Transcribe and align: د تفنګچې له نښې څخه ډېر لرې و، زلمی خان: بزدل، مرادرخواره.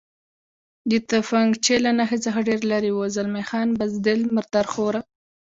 د 0.89 0.91
تفنګچې 1.11 1.75
له 1.85 1.91
نښې 1.97 2.17
څخه 2.25 2.39
ډېر 2.47 2.61
لرې 2.71 2.91
و، 2.93 2.99
زلمی 3.15 3.43
خان: 3.49 3.67
بزدل، 3.79 4.19
مرادرخواره. 4.35 5.01